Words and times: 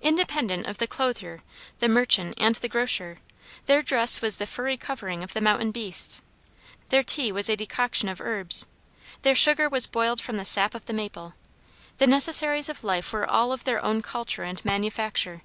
Independent 0.00 0.66
of 0.66 0.78
the 0.78 0.88
clothier, 0.88 1.40
the 1.78 1.88
merchant, 1.88 2.34
and 2.36 2.56
the 2.56 2.68
grocer, 2.68 3.20
their 3.66 3.80
dress 3.80 4.20
was 4.20 4.38
the 4.38 4.44
furry 4.48 4.76
covering 4.76 5.22
of 5.22 5.34
the 5.34 5.40
mountain 5.40 5.70
beasts; 5.70 6.20
their 6.88 7.04
tea 7.04 7.30
was 7.30 7.48
a 7.48 7.54
decoction 7.54 8.08
of 8.08 8.20
herbs; 8.20 8.66
their 9.22 9.36
sugar 9.36 9.68
was 9.68 9.86
boiled 9.86 10.20
from 10.20 10.36
the 10.36 10.44
sap 10.44 10.74
of 10.74 10.86
the 10.86 10.92
maple; 10.92 11.34
the 11.98 12.08
necessaries 12.08 12.68
of 12.68 12.82
life 12.82 13.12
were 13.12 13.30
all 13.30 13.52
of 13.52 13.62
their 13.62 13.80
own 13.84 14.02
culture 14.02 14.42
and 14.42 14.64
manufacture. 14.64 15.42